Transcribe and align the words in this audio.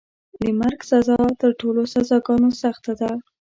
د 0.41 0.43
مرګ 0.59 0.79
سزا 0.91 1.19
تر 1.41 1.51
ټولو 1.61 1.81
سزاګانو 1.93 2.49
سخته 2.61 2.93
ده. 2.99 3.11